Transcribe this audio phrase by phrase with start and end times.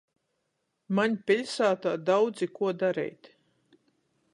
[0.99, 3.35] Maņ piļsātā daudzi kuo dareit.